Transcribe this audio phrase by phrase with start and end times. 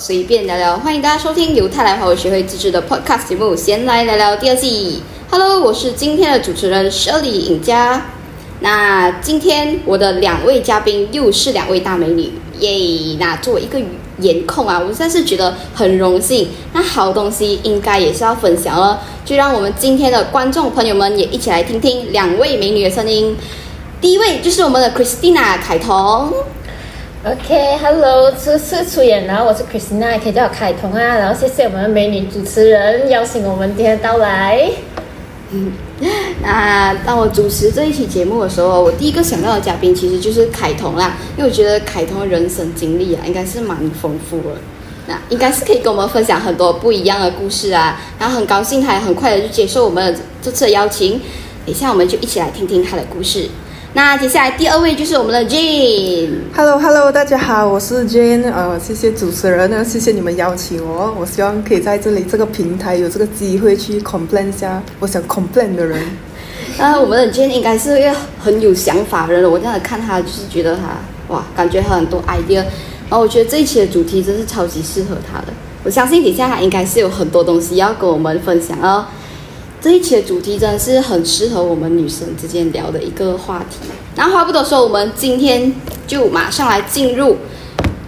[0.00, 5.02] 随便聊聊，欢迎大家收听由泰来华为学会自制的 Podcast 节目《闲来聊聊》第二季。
[5.30, 8.06] Hello，我是今天的主持人 Shirley 尹佳。
[8.60, 13.14] 那今天我的两位嘉宾又是两位大美女，耶！
[13.20, 13.78] 那作为一个
[14.20, 16.48] 颜控啊，我实在是觉得很荣幸。
[16.72, 23.36] 那好东西应该也是要分享了，就让我们今天的观众朋友们也一起来听听两位美女的声音。
[24.00, 26.32] 第一位就是我们的 Christina 凯彤。
[27.22, 31.02] OK，Hello，初次出演，然后我是 Christina，可以叫我凯彤啊。
[31.02, 34.70] 然后谢谢我们的美女主持人邀请我们今天到来。
[36.40, 44.56] 那当我主持这一期节目的时候，我第一个想到的嘉宾其实就是凯彤啦，因为我觉得凯彤的人生经历啊，应该是蛮丰富的，
[45.06, 48.00] 那应该是可以跟我们分享很多不一样的故事啊。
[48.18, 51.20] 然后很高兴他也很快的就接受我们这次的邀请，
[51.66, 53.46] 等一下我们就一起来听听他的故事。
[53.92, 56.30] 那接下来第二位就是我们的 Jane。
[56.54, 66.00] Hello Hello，大家好，我是 Jane，呃，谢谢主持人呢，谢谢你们邀请我，我希望可以在这里这个平台有这个机会去 complain 一下我想 complain 的人。
[66.78, 72.58] 那 我们的 Jane 应该是一个很有想法的人，我这样看他就是觉得他哇，感觉他很多 idea，
[73.08, 75.48] 然后我觉得这一期的主题真是超级适合他的，
[75.82, 79.04] 我相信底下他应该是有很多东西要跟我们分享哦。
[79.80, 83.78] 这一期的主题真的是很适合我们女生之间聊的一个话题。
[84.14, 85.72] 那话不多说，我们今天
[86.06, 87.38] 就马上来进入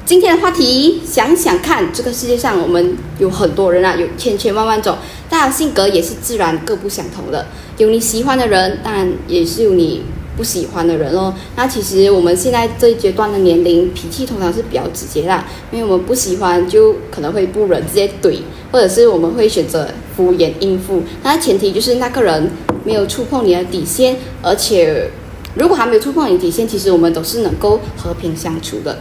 [0.04, 1.00] 今天的话题。
[1.06, 4.98] 想想看，这个世界上我们有很多人啊，有千千万万种，
[5.30, 7.46] 大家性格也是自然各不相同的。
[7.78, 10.02] 有你喜欢的人，当然也是有你
[10.36, 11.34] 不喜欢的人哦。
[11.56, 18.38] 那其实我们现在这一阶段的年龄，脾气通常是比较直接啦，因为我们不喜欢就可能会不忍直接怼，
[18.70, 21.02] 或者是我们会选择敷衍应付。
[21.22, 22.50] 那前提就是那个人
[22.84, 25.10] 没有触碰你的底线，而且
[25.54, 28.98] 如果还没有触碰你底线，其实我们都是能够和平相处的。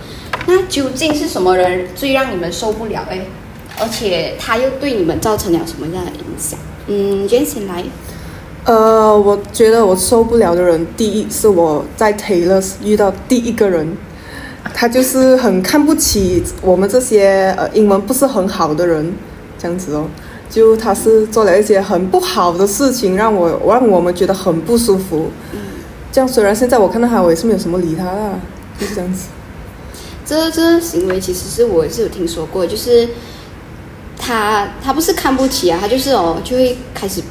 [0.48, 3.26] 那究竟是什么人最让你们受不了哎？
[3.80, 6.60] 而且他又对你们造成了什么样的影响？
[6.88, 7.84] 嗯，先先来。
[8.64, 13.98] 呃，我觉得我受不了的人，第一是我在 Taylor 遇到第一个人，
[14.74, 19.14] 他就是很看不起我们这些呃英文不是很好的人，
[19.58, 20.06] 这样子哦。
[20.48, 25.32] 就他是做了一些很不好的事情，让我让我们觉得很不舒服。
[26.12, 28.34] 这样虽然现在我看到他，我也是没有什么理他啦，
[28.78, 29.28] 就是这样子。
[30.26, 33.08] 这这行为其实是我也是有听说过，就是
[34.18, 37.22] 他他不是看不起啊，他就是哦就会开始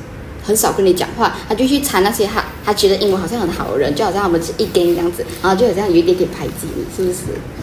[0.43, 7.19] 很少跟你讲话，他就去掺那些他他觉得英文好像很好的人，就好像我们是一 gang 这样子，然后就好像有一点点排挤你，是不是？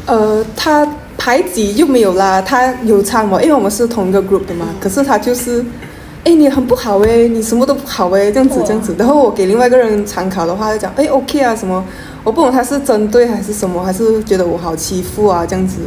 [0.05, 4.67] 呃，他排挤就没有啦，他有掺我，因为我们是同一个 group 的嘛。
[4.79, 5.65] 可是他就是，
[6.23, 8.95] 哎，你很不好哎，你什么都不好哎，这样子这样子。
[8.97, 11.83] 然后我给另外一个人参考的话，就讲，哎，OK 啊，什么，
[12.27, 15.77] 我不懂他是针对还是什么，还是觉得我好欺负啊这样子。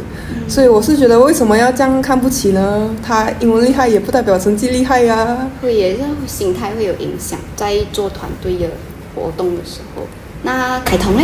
[0.47, 2.89] 所以我是觉得为什么要这样看不起呢？
[3.05, 8.65] 他英文厉害也不代表成绩厉害呀、会也是心态会有影响，在做团队的
[9.13, 10.01] 活动的时候。
[10.41, 11.21] 那凯彤呢？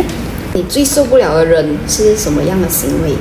[0.54, 3.16] 你最受不了的人是什么样的行为？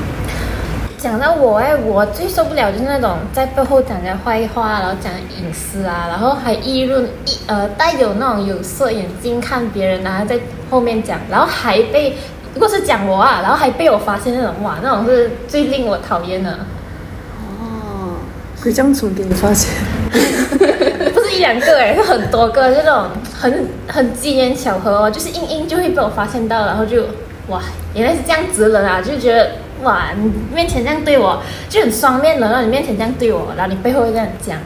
[0.97, 10.39] 讲到我哎，我最受不了就是那种在背后讲人家坏话，然后讲隐私啊，然后还议论一呃带有那种有色眼镜看别人，然后在
[10.71, 12.17] 后面讲，然后还被
[12.55, 16.51] 如果是讲我啊，然后还被我发现那种哇，那种是最令我讨厌的。
[16.51, 18.17] 哦，
[18.63, 19.71] 鬼这样蠢给你发现，
[20.09, 23.05] 不是一两个哎，是很多个，这种
[23.39, 27.03] 很很机缘巧合哦，就是硬硬就会被我发现到，然后就
[27.49, 27.61] 哇，
[27.93, 29.51] 原来是这样子的人啊，就觉得
[29.83, 34.57] 哇，你面前这样对我就很双面的，然后你面前这样对我，然后你背后又这样讲，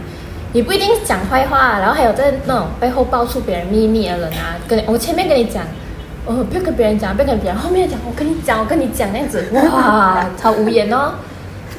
[0.53, 5.63] 也不一定讲坏话，然后还有在那种背后爆出别人秘密的人啊，跟我前面跟你讲。
[6.23, 11.13] 哦，不要跟别人讲，不要跟别人，后面讲，我跟你讲，我跟你讲那样子，哇，超无言哦。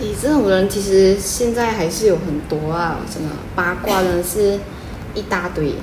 [0.00, 4.58] 你这种人其实现在还是有很多啊，真的八卦的是
[5.14, 5.74] 一大堆。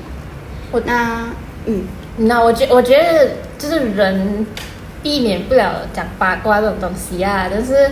[0.72, 1.30] 我那
[1.68, 1.84] 嗯，
[2.18, 4.46] 那我觉我觉得就是人
[5.02, 7.92] 避免不了讲八卦这种东西啊，但是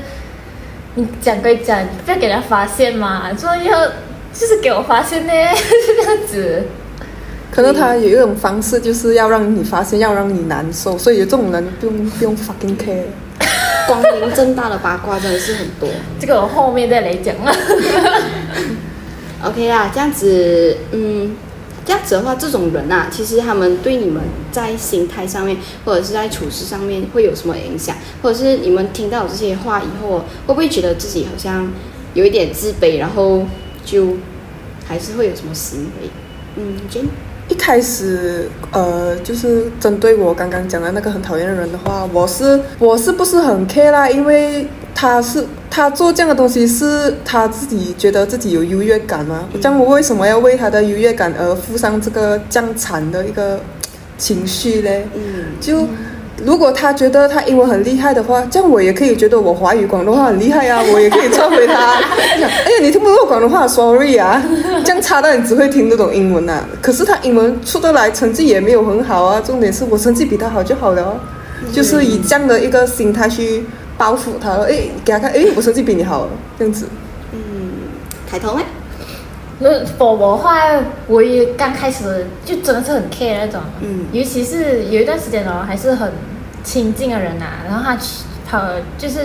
[0.95, 3.85] 你讲归讲，不要给人发现嘛，所以要
[4.33, 6.63] 就是给我发现呢，是 这样子。
[7.49, 13.05] 可能他有一种方式，就是要让你发现，要让你难受，所以有这种人不用不用 fucking care。
[13.87, 15.87] 光明正大的八卦真的是很多。
[16.19, 17.51] 这个我后面再来讲了。
[19.45, 21.35] OK 啦，这样子，嗯，
[21.87, 25.55] 这样子的话，这种人啊，其实他们对你们在心态上面，
[25.85, 27.95] 或者是在处事上面会有什么影响？
[28.21, 31.71] 或者是你们听到这些话以后，会不会觉得自己好像
[32.13, 33.43] 有一点自卑，然后
[33.85, 34.17] 就
[34.85, 36.09] 还是会有什么行为？
[36.57, 37.07] 嗯，Jane，
[37.47, 44.09] 一开始，呃，就是针对我刚刚讲的那个很讨厌的人的话，我是我是不是很 care 啦？
[44.09, 44.67] 因为
[44.99, 49.47] 他是他做这样的东西是他自己觉得自己有优越感吗？
[49.61, 53.59] 这样我为什么要为他的优越感而负上这个这样惨的一个
[54.17, 55.07] 情绪嘞？
[55.13, 55.85] 嗯，就
[56.43, 62.01] 如果他觉得他英文很厉害的话，这样我也可以觉得我华语广东话很厉害啊，我也可以撤回他。
[62.39, 64.43] 讲，哎呀，你听不懂广东话，sorry 啊，
[64.83, 66.67] 这样差到你只会听得懂英文啊。
[66.81, 69.39] 可是他英文出得来，成绩也没有很好啊。
[69.45, 71.19] 重点是我成绩比他好就好了哦，
[71.71, 73.63] 就是以这样的一个心态去
[73.97, 76.27] 报复他，哎，给他看，哎，我成绩比你好，
[76.57, 76.87] 这样子。
[77.33, 77.39] 嗯，
[78.29, 78.63] 抬头呢？
[79.59, 79.69] 那
[80.05, 80.55] 我的话，
[81.07, 86.11] 我也刚开始就真的是很 care 那种，嗯尤其是有一段时间哦，还是很
[86.63, 89.21] 亲近的人啊，然后他去他就是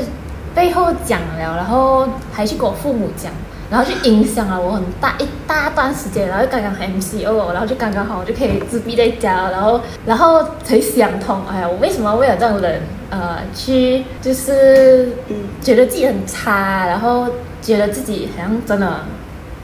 [0.54, 3.30] 背后讲了，然后还去跟我父母讲，
[3.70, 12.80] 然后就影响了我很大一大段时间，然后刚刚 MCO，然后就刚刚好我就可以自闭在家，然后然后才想通，哎呀，我为什么为了这种人，
[13.12, 17.26] 呃，去就是嗯觉得自己很差，然后
[17.60, 19.00] 觉得自己好像真的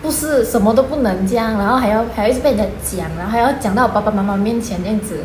[0.02, 5.20] 不是什么都不能这样，然后还要还要一直被人家讲，然后还要讲到我爸爸妈妈面前这样子，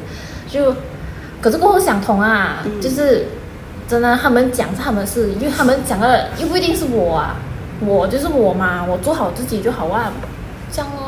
[0.47, 0.73] 就
[1.41, 3.25] 可是过后想通啊，嗯就是
[3.89, 7.35] 真的他们讲是他们的事，因为他们讲的又不一定是我啊，
[7.85, 10.13] 我就是我嘛，我做好自己就好啊，
[10.71, 11.02] 这样哦。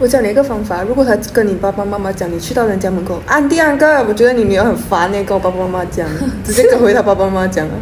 [0.00, 6.06] 我教你一个方法，如果他跟你爸爸妈妈讲，你去到人家门口，安迪安哥，我觉得你女儿很烦呢，跟我爸爸妈妈讲，
[6.46, 7.72] 直接跟回他爸爸妈妈讲啊。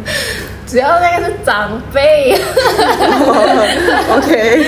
[0.65, 2.33] 只要那个是长辈，
[4.17, 4.65] OK，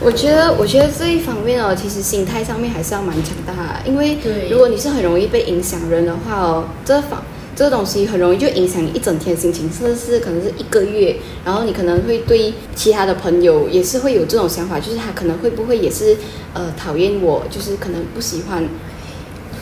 [0.00, 4.48] 我觉得，我觉得这一方面哦，其实心态上面还是要蛮强大的，因为对。
[4.50, 7.22] 如果你是很容易被影响人的话哦，这方
[7.54, 16.16] 这个东西很容易就影响你一整天的心情，甚至是可能是一个月，然后你可能会对其他的朋友也是会有这种想法，就是他可能会不会也是
[16.54, 18.64] 呃讨厌我，就是可能不喜欢。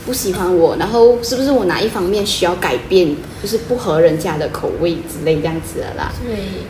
[0.07, 6.11] 不喜欢我，然后是不是我哪一方面需要改变，就是不合人家的口味之类这样子的啦？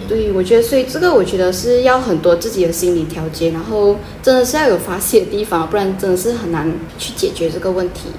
[0.08, 8.10] 对，对，我觉得，所以这个我觉得是要很多自己的心理调节，然后真的是要有发泄的地方，不然真的是很难去解决这个问题。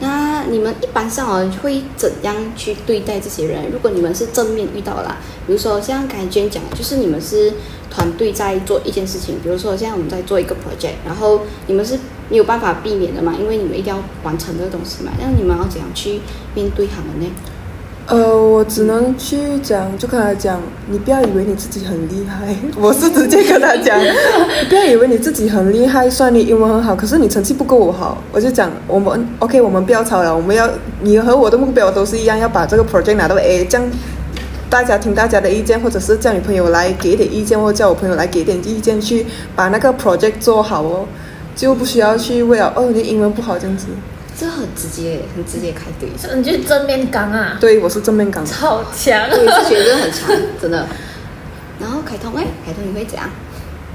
[0.00, 0.05] 那
[0.50, 3.70] 你们一般上哦会怎样去对待这些人？
[3.70, 7.52] 如果你们是正面遇到啦，比如说像刚才娟讲，就是你们是
[7.90, 11.98] 团队在做一件事情，比如说现在我们在做一个 project，然后你们是
[12.28, 16.20] 没有办法避免的嘛，因为你们一定要完成这个东西嘛，那你们要怎样去
[16.54, 17.26] 面对他们呢？
[18.08, 23.98] 呃，我只能去讲，就跟他讲，你不要以为你自己很厉害， 我是直接跟他讲，
[24.68, 28.22] 不要以为你自己很厉害，算你英文很好，可是你成绩不够我好。
[28.30, 30.70] 我就讲，我们 OK，我们不要吵了，我们要
[31.00, 33.84] 你和我的目标都是一样，要把这个 project 拿到 A，这样
[34.70, 39.26] 大家听大家的意见，或者是叫你朋友来给点意见，或者叫我朋友来给点意见，去
[39.56, 41.04] 把那个 project 做好哦，
[41.56, 43.86] 就不需要去为了哦你英文不好这样子。
[44.38, 46.10] 这很直接，很直接开对。
[46.18, 48.44] 是你就是正面刚啊，对我是正面刚。
[48.44, 49.22] 超强。
[49.30, 50.28] 我也是觉得很强，
[50.60, 50.86] 真的。
[51.80, 53.28] 然后凯通，哎，凯通你会怎样？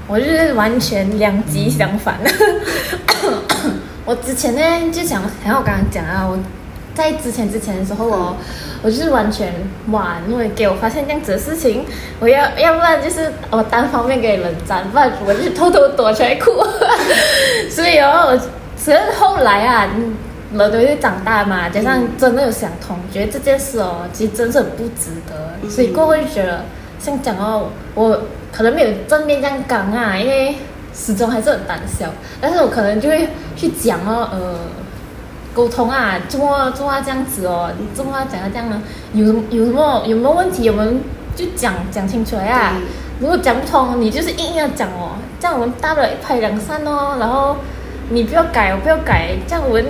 [0.08, 2.18] 我就是完全两极相反。
[4.04, 6.36] 我之前呢就想，像我刚刚讲啊，我
[6.92, 8.36] 在之前之前的时候哦，
[8.82, 9.54] 我就是完全
[9.92, 11.84] 哇，因为给我发现这样子的事情，
[12.18, 16.50] 我要要不然就是我单方面给冷战，不然我就偷偷躲起来哭。
[17.70, 20.14] 所以哦，我只是后来啊，嗯
[20.58, 26.64] 人都会长大嘛，加上真的有想通，觉得这件事哦，其实真是很不值得，所以过后就觉得，
[26.98, 28.22] 像讲哦，我
[28.52, 30.56] 可能没有正面这样讲啊，因为
[30.94, 32.06] 始终还是很胆小，
[32.40, 34.58] 但是我可能就会去讲哦，呃，
[35.54, 38.82] 沟通啊，做么做啊这样子哦，做么讲啊这样呢，
[39.14, 41.00] 有有什么有没有问题，我们
[41.34, 42.78] 就讲讲清楚来啊。
[43.20, 47.56] 如果讲不通，你就是硬要讲哦，这样我们大不了一拍两散哦，然后
[48.10, 49.84] 你不要改，我不要改，这样我们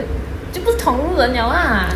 [0.52, 1.88] 就不是同路人了啊，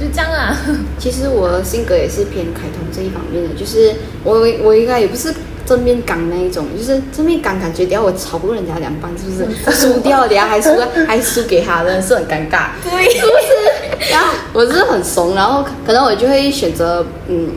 [0.00, 0.56] 就这样啊。
[0.98, 5.32] 其实我的性格也是偏开通这一方面的，就是我我应该也不是
[5.66, 9.76] 正面刚那一种，就是正面刚感觉等下我吵不过人家两半，是不是？
[9.76, 10.70] 输掉，等下还输
[11.06, 12.68] 还输给他，真的是很尴尬。
[12.82, 14.08] 对，是不是？
[14.10, 17.50] 然后我是很怂，然后可能我就会选择嗯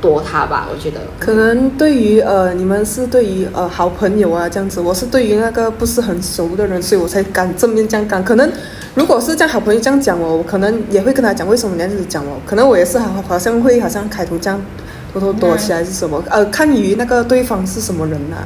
[0.00, 1.00] 躲他吧，我觉得。
[1.18, 8.22] 可能对于呃你们是对于呃好朋友啊这样子，我是对于那个不是很熟的人，所以我才敢正面这样讲。
[8.24, 8.50] 可能
[8.94, 12.40] 如果是这样好朋友这样讲我，我可能也会跟他讲为什么你这样子讲我。
[12.46, 14.60] 可能我也是好好像会好像开头这样
[15.12, 16.22] 偷偷躲起来是什么？
[16.30, 18.36] 呃，看于那个对方是什么人呐、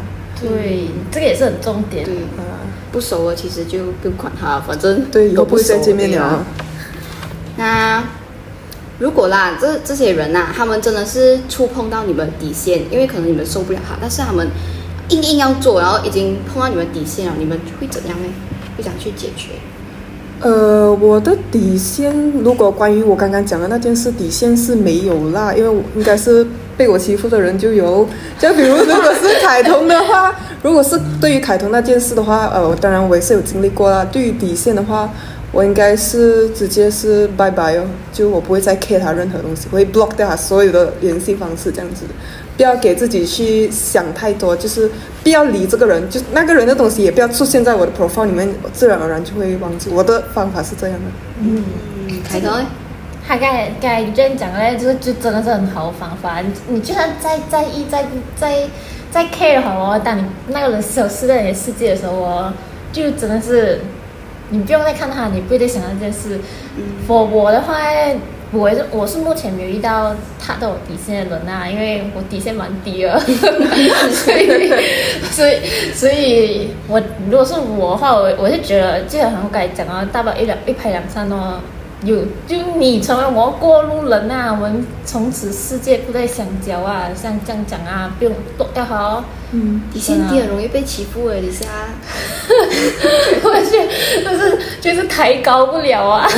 [0.41, 2.05] 对，这个也是很重点。
[2.05, 2.63] 对，啊。
[2.93, 6.45] 不熟了其实就不用管他，反正对，以后不会再见面了。
[7.57, 8.05] 那
[8.99, 14.47] 如果啦，这这些人呐、他们真的是触碰到你们底线，因为可能你们受不了他，但是他们
[15.09, 18.29] 硬硬要做，然后已经碰到你们底线了，你们会怎样呢？
[18.77, 19.51] 会怎样去解决？
[20.41, 26.47] 呃，我的底线，如果关于我刚刚讲的那件事，底线是没有啦，因为应该是
[26.77, 28.07] 被我欺负的人就有。
[28.39, 34.05] 就比如，如果是凯彤的话，如果是对于凯彤那件事的话，呃，当然我也是有经历过啦。
[34.05, 35.09] 对于底线的话，
[35.55, 42.05] 我应该是直接是拜拜哦，就我不会再 care 他任何东西，我会 block 掉他所有的联系方式，这样子。
[42.57, 44.89] 不要给自己去想太多，就是
[45.25, 49.91] 不要理这个人，就那个人的东西也不要出现在我的 profile 里面，自然而然就会忘记。
[49.91, 51.05] 我的方法是这样的。
[51.41, 51.65] 嗯，
[52.29, 52.67] 凯彤呢？
[53.27, 56.41] 他刚才刚才 Jane 讲的嘞，这个就真的是很好的方法。
[56.43, 58.05] 你你就算再在意、再
[58.37, 58.69] 再
[59.11, 62.53] 再 care 好哦，当你那个人消失在你的世界的时候哦，
[62.93, 63.81] 就真的是
[64.55, 66.39] 你不用再看他，你不会再想到这件事。
[67.09, 67.75] for 我的话，
[68.53, 74.71] 我是我是目前没有遇到踏到我底线的人啊，因为我底线蛮低的， 所以
[75.33, 75.59] 所以
[75.93, 81.59] 所以我如果是我的话，我我是觉得，就像我刚才讲啊，大不了一两一拍两散哦。
[82.05, 89.25] 有，就你成为我过路人啊，我们从此世界不再相交啊，像这样讲啊，不用多掉好。
[89.53, 91.67] 嗯，底线低很容易被欺负哎，李莎。
[93.43, 96.29] 我去，就是就是抬高不了啊，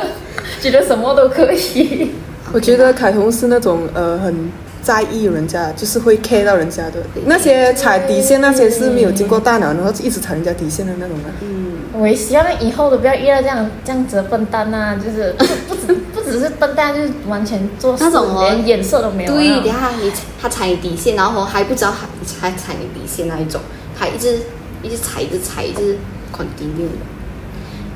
[0.60, 2.12] 觉得什么都可以。
[2.52, 4.50] 我觉得凯彤是那种呃很。
[4.82, 11.26] 在意人家就是会 care 到人家的那些踩底线，那些是没有经过大脑，然后一直踩人家底线的那种人。
[11.42, 15.34] 嗯，我也希望以后都不要遇到这样这样子的笨蛋呐，就是
[15.68, 19.34] 不止不只是笨蛋，就是完全做那种连眼色都没有。
[19.34, 20.10] 对，等下你
[20.40, 22.06] 他踩你底线，然后还不知道还
[22.40, 23.60] 还踩你底线那一种，
[23.98, 24.38] 他一直
[24.82, 25.98] 一直踩，一直踩，一直
[26.32, 26.88] continue。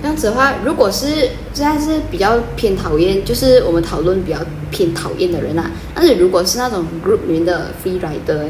[0.04, 4.38] 这样子的话，如果是现在是比较偏讨厌，就是我们讨论比较
[4.70, 5.70] 偏讨厌的人啊。
[5.94, 8.49] 但是如果是那种 group 里面的 free rider，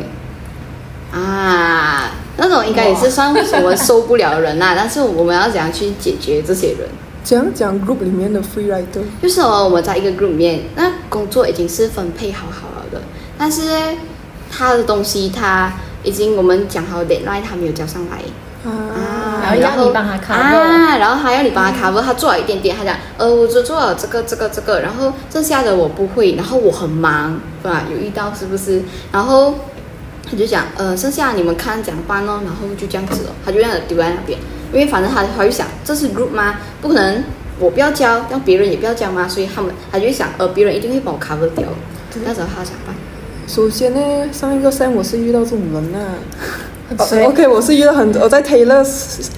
[1.12, 4.75] 啊，那种应该也是算我们受不了的人呐。
[4.76, 6.88] 但是我们要怎样去解决这些人？
[7.23, 13.00] 怎样讲 group 里面的 free rider，就是我们在一个 group 里面，那工作已经是分配好好了的，
[13.38, 13.62] 但是
[14.50, 18.18] 他的东西他已经我们讲好 deadline，他没有交上来。
[19.44, 27.82] 啊，然后要你帮他 cover，啊，然后还要你帮他 cover，他做了一点点，他讲，呃，我只做了这个这个这个，然后剩下的我不会，然后我很忙，对吧？
[27.90, 28.82] 有遇到是不是？
[29.12, 29.54] 然后
[30.28, 32.40] 他就讲，呃，剩下你们看怎么办咯？
[32.44, 34.38] 然后就这样子哦，他就这样丢在那边，
[34.72, 36.56] 因为反正他他就想，这是 group 吗？
[36.80, 37.22] 不可能，
[37.58, 39.28] 我不要交，让别人也不要交吗？
[39.28, 41.68] 所以他们他就想，呃，别人一定会帮我 cover 掉，
[42.24, 42.94] 那时候他想办？
[43.46, 45.92] 首先呢，上一个 sem 我是遇到这种人
[46.90, 47.26] 呐。
[47.26, 48.86] OK，我是遇到很多，我在 Taylor，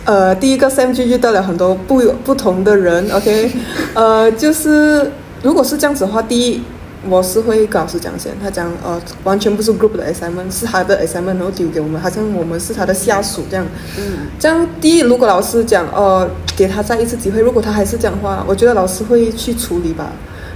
[0.04, 3.08] 呃，第一个 Sam 就遇到了很多不不同的人。
[3.10, 3.50] OK，
[3.94, 5.10] 呃，就是
[5.42, 6.62] 如果是这样子的话，第一，
[7.08, 13.64] 我是会跟老师讲先，他讲，呃，完全不是 group 的 assignment，是他的 assignment，然后丢给我们，好像我们是他的下属这样。
[13.96, 14.26] 嗯。
[14.38, 20.10] 这样，第一，如果老师讲，呃，给他再一次机会，如果他还是这样的话，我觉得老师会去处理吧。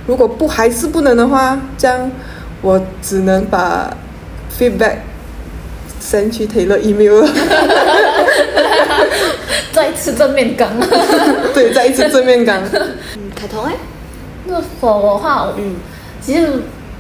[0.07, 2.11] 如果不还是不能的话，这样
[2.63, 3.97] 我只能把
[4.59, 4.97] feedback。
[6.01, 7.23] 先去推了 email，
[9.71, 10.69] 再一次正面刚，
[11.55, 12.61] 对，再一次正面刚。
[12.73, 13.73] 嗯，凯彤哎，
[14.47, 15.77] 那我的话，嗯，
[16.21, 16.49] 其实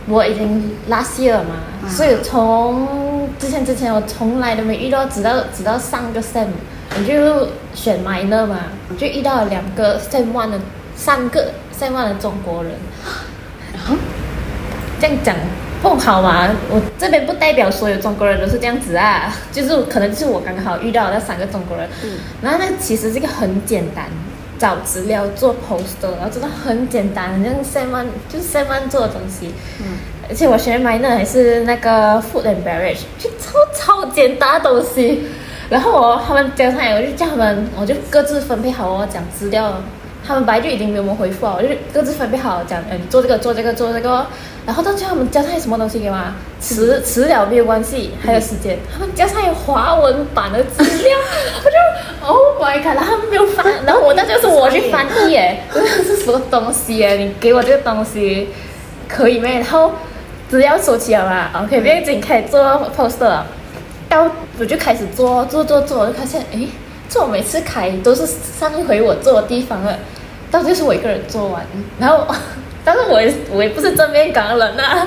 [0.07, 1.57] 我已经拉稀了嘛，
[1.88, 6.47] 所以从之前之前我从来都没遇到，直到直到上个 sem，
[6.97, 8.59] 我就选 minor 嘛，
[8.90, 10.61] 我就遇到了两个 sem one 的
[10.95, 12.73] 三个 sem one 的中国人，
[13.73, 13.97] 然后
[15.00, 15.35] 这样讲。
[15.82, 24.04] 不好嘛，我这边不代表所有中国人都是这样子啊， 就是可能就是我刚刚好遇到那三个中国人，嗯，然后那其实是一个很简单，
[24.58, 29.87] 找资料做 poster，然后真的很简单，像 seven 就是 seven 做的东西，嗯，
[30.28, 35.25] 而且我学买那还是那个 food and beverage，就超超简单的东西，
[35.70, 39.80] 然后我他们交上来，我就叫他们，我就各自分配好我讲资料。
[40.27, 44.27] 他们本来就已经没有我们回复啊，我就各自分配好讲，嗯，做这个做这个做这个，
[44.67, 46.17] 然后到最后他们加上什么东西给我？
[46.61, 51.19] 迟迟了没有关系，还有时间，他们加上有华文版的资料，
[51.65, 52.95] 我就 Oh my god！
[52.95, 57.17] 然后他们没有翻，然后我那就是我去翻译诶， 这是什么东西诶？
[57.17, 58.49] 你给我这个东西
[59.09, 59.55] 可以没？
[59.55, 59.93] 然后
[60.50, 62.61] 资料收齐了嘛？OK，别紧，开始做
[62.95, 63.41] poster，
[64.09, 66.67] 到我就开始做做做做，就发现哎。
[67.11, 69.99] 这我每次开都是上一回我坐的地方了，
[70.49, 71.67] 到最后是我一个人做完，
[71.99, 72.25] 然后，
[72.85, 75.07] 但是我也我也不是正面港人呐，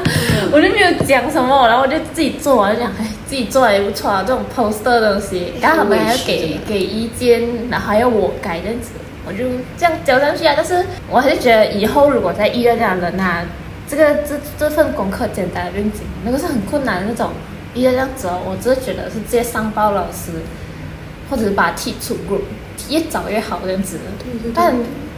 [0.51, 7.41] 我就没有讲什么，然后我就自己做完，就讲哎自己做也不错啊，这种 poster 东西，然后他们还要给给意见，
[7.72, 8.91] 然后还要我改这样子，
[9.25, 9.45] 我就
[9.77, 10.53] 这样交上去啊。
[10.57, 13.45] 但是我还是觉得以后如果再遇到这样的人呐，
[13.88, 17.31] 这个这这份功课简单不用紧，那个是很困难的那种，
[17.74, 20.33] 遇到这样子哦，我只是觉得是直接上报老师。
[21.33, 22.41] 或者是把他踢出 group，
[22.89, 23.97] 越早越好这样子。
[24.53, 24.75] 但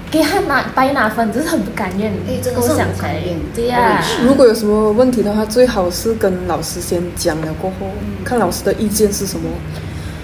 [0.10, 2.10] 给他拿白拿分，只是很不甘愿。
[2.26, 7.88] 哎真的是想起来不甘愿，对呀、嗯如果有什么问题的话，最好是跟老师先讲了过后，
[8.24, 9.50] 看老师的意见是什么。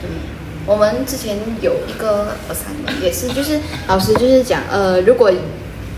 [0.01, 0.10] 对，
[0.65, 5.29] 我们之前有一个 assignment 也是，就是老师就是讲，呃，如果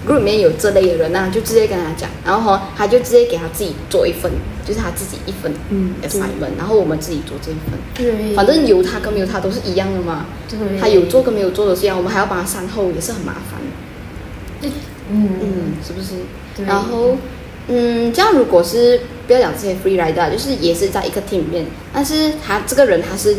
[0.08, 4.32] group 里面有这类的人那就直接跟他讲，然后哈他就直接给他自己做一份，
[4.66, 5.52] 就是他自己一份
[6.02, 7.80] assignment，然后我们自己做这一份。
[7.94, 13.60] 对，反正有他跟没有他都是一样的嘛，对他有做跟没有做都是一样，我们还要帮他善后，也是很麻烦。
[15.12, 16.12] 嗯嗯，是不是？
[16.56, 17.18] 对然后，
[17.68, 23.36] 嗯，这样如果是不要讲这些 free rider，就是也是在一个 team 里面，但是他这个人他是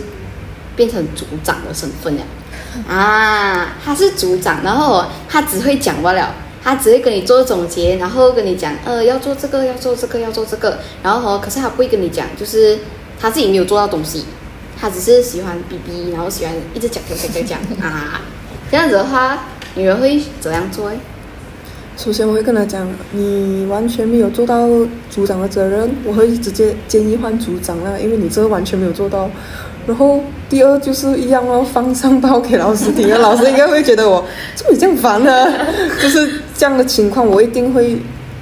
[0.76, 2.23] 变成组长的身份了，
[2.87, 6.35] 啊，他是组长，然后他只会讲罢了。
[6.64, 12.78] 他只会跟你做总结，然后跟你讲，呃，要做这个，要做这个，要做这个，然后哦，可是他不会跟你讲，就是
[13.21, 14.25] 他自己没有做到东西，
[14.80, 18.23] 他只是喜欢逼逼，然后喜欢一直讲讲讲讲讲 啊，
[18.71, 19.44] 这样子的话，
[19.75, 20.90] 女人会怎样做？
[21.99, 24.66] 首先，我会跟他讲，你完全没有做到
[25.11, 29.30] 组长的责任，我会直接建议换组长了，因为你这个完全没有做到。
[29.87, 34.25] 然后第二就是一样哦，放上报给老师听，老师应该会觉得我
[34.55, 35.47] 怎么这样烦呢？
[36.03, 37.97] 就是这样的情况，我一定会。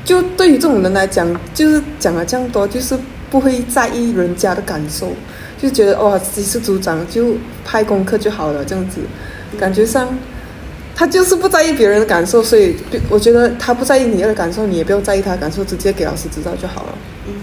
[0.05, 2.99] 就对于这种人来讲，就是讲了这样多，就是
[3.31, 5.13] 不会在意人家的感受，
[5.57, 8.99] 就觉得哦自己是组长就派功课就好了，这样子，
[9.57, 10.09] 感觉上
[10.97, 12.75] 他就是不在意别人的感受，所以
[13.09, 16.99] 我觉得他不在意你的感受，你也不用在意他的感受，直接给老师知道就好了。
[17.29, 17.35] 嗯，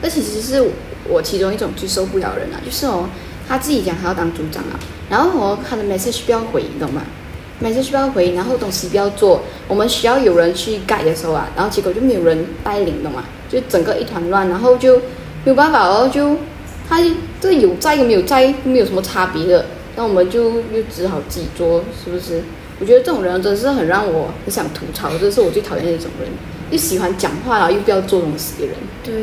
[0.00, 0.62] 那其实是
[1.10, 3.08] 我其中一种最受不了的人啊，就是哦，
[3.48, 4.78] 他自己讲他要当组长啊，
[5.10, 7.02] 然后哦，他的 message 不要回，你懂吗
[7.62, 13.24] ？message 不要回，然后东西不要做，我们需要有人去盖的时候啊，然后结果就没有人带领，懂吗？
[13.50, 14.96] 就整个一团乱，然后就
[15.44, 16.36] 没有办法哦，就
[16.88, 16.98] 他
[17.40, 22.42] 这有在跟没有在没有什么差别的，那我们就又只好自己做，是不是？
[22.78, 26.30] 我觉得这种人真的是很让我很想吐槽，这是我最讨厌的一种人，
[26.70, 28.74] 又喜欢讲话然后又不要做东西的人。
[29.04, 29.14] 对，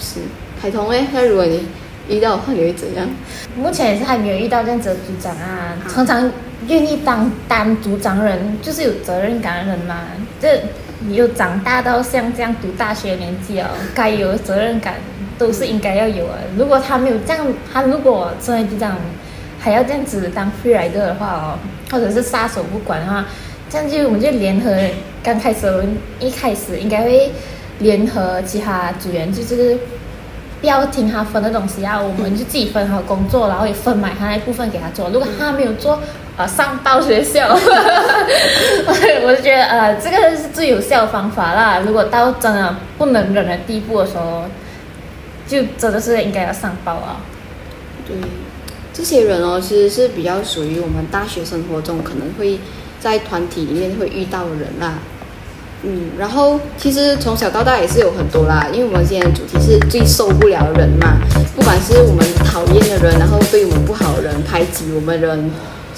[0.00, 0.18] 是，
[0.66, 1.64] 海彤诶，那如果你
[2.08, 3.08] 遇到的话，你会怎样？
[3.56, 5.78] 目前也是还没有遇到这样子的组长啊。
[5.84, 6.32] 好常常
[6.66, 10.00] 愿意当当组长人，就是有责任感的人嘛。
[10.40, 10.60] 这
[10.98, 14.94] 你又长大到像这样读大学年纪哦，该有的责任感
[15.38, 16.36] 都是应该要有啊。
[16.58, 18.98] 如果他没有这样，他如果身为组长
[19.60, 21.58] 还要这样子当 free rider 的话哦，
[21.92, 23.24] 或者是撒手不管的话，
[23.70, 24.76] 这样就我们就联合
[25.22, 27.30] 刚开始我们一开始应该会
[27.78, 29.76] 联合其他组员，就是
[30.60, 35.10] 不要听他分的东西啊，我们就自己分好工作，然后也分买他那一部分给他做。
[35.10, 36.00] 如果他没有做，
[36.36, 41.80] 呃，上报学校， 我就觉得呃，这个是最有效的方法啦。
[41.86, 44.44] 如果到真的不能忍的地步的时候，
[45.46, 47.20] 就真的是应该要上报啊。
[48.06, 48.16] 对，
[48.92, 52.58] 这些人哦，其实是比较属于我们大学生活中可能会
[52.98, 54.94] 在团体里面会遇到的人啦。
[55.88, 61.16] 嗯，然后其实从小到大也是有很多啦，因为我们今天的主题是最受不了的人嘛，
[61.54, 65.50] 不管是我们讨厌的人，然后对我们不好的人，排挤我们的人，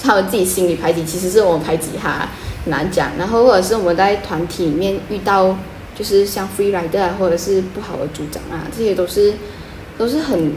[0.03, 2.29] 他们自己心里排挤，其实是我们排挤他，
[2.63, 3.09] 很难讲。
[3.17, 5.57] 然后或者是我们在团体里面遇到，
[5.97, 9.33] 就是像 free rider 啊，或者是不好的组长啊，这些都是
[9.97, 10.51] 都是很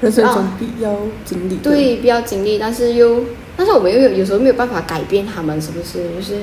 [0.00, 1.62] 人生中啊必要经历的。
[1.64, 3.24] 对，必要经历，但是又，
[3.56, 6.04] 但是我们又有有时候没有办法改变他们，是不是？
[6.14, 6.42] 就是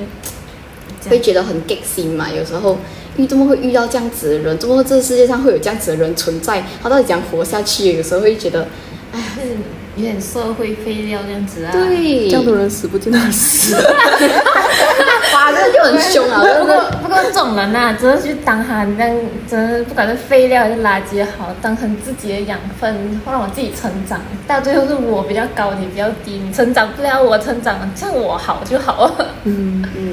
[1.08, 2.28] 会觉得很 get 心嘛。
[2.28, 2.72] 有时候，
[3.16, 4.58] 因为怎么会遇到这样子的人？
[4.58, 6.62] 怎么这个世界上会有这样子的人存在？
[6.82, 7.96] 他到底怎样活下去？
[7.96, 8.66] 有时候会觉得，
[9.12, 9.56] 是
[9.96, 11.72] 有点社会废料这样子啊。
[11.72, 13.74] 对，这样的人死不见得死。
[15.32, 16.42] 哇，这个就很凶啊！
[16.58, 19.16] 不过不过这种人呐、真的去当他那样，
[19.48, 24.20] 真的不管是废料还是垃圾也好，当成自己的养分，让我自己成长。
[24.46, 29.14] 到最后是我比较高，你比较低，你成长不了我成长，这样我好就好。
[29.44, 30.12] 嗯，嗯，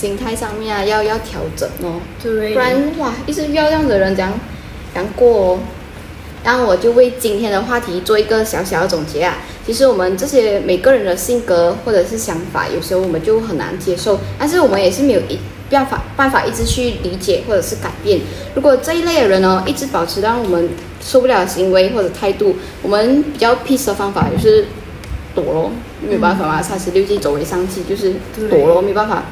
[0.00, 2.00] 心态上面啊，要要调整哦。
[2.22, 4.32] 对不然哇，一直遇到这样的人，怎样
[4.94, 5.58] 怎样过哦？
[6.42, 9.36] 然后我就为今天的话题做一个小小的总结啊。
[9.66, 18.20] 其实我们这些每个人的性格或者是想法，有时候我们就很难接受，但是我们也是没有一办法办法一直去理解或者是改变。
[18.54, 20.70] 如果这一类的人呢，一直保持让我们
[21.02, 24.64] 受不了的行为或者态度，我们比较 peace 的方法就是
[25.34, 28.14] 躲咯，没有办法嘛，三十六计走为上计，就是
[28.48, 29.24] 躲咯，没办法。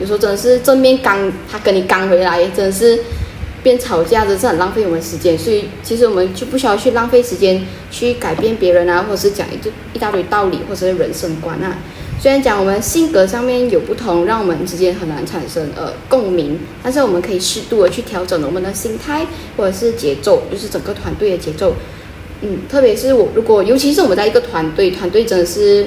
[0.00, 2.98] 有时候真的是正面刚他跟你刚回来，真的是
[3.62, 5.38] 变吵架，真的是很浪费我们时间。
[5.38, 9.58] 所以其实我们就不需要去浪费时间去改变别人啊，或者是讲一
[9.96, 11.78] 一大堆道理或者是人生观啊。
[12.20, 19.26] 虽然讲我们性格上面有不同，让我们之间很难产生呃共鸣，但是我们可以适度的去调整我们的心态
[19.56, 21.74] 或者是节奏，就是整个团队的节奏。
[22.40, 25.86] 嗯，特别是我如果尤其是我们在一个团队，团队真的是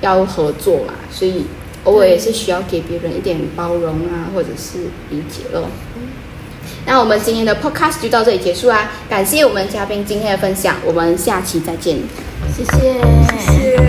[0.00, 1.44] 要合作嘛，所以
[1.88, 4.78] 偶尔也是需要给别人一点包容啊，或者是
[5.10, 5.64] 理解咯。
[6.84, 8.92] 那我们今天的 podcast 就到这里结束啊！
[9.08, 11.98] 感谢我们嘉宾今天的分享，我们下期再见。
[12.54, 12.94] 谢谢。
[13.26, 13.87] 谢谢。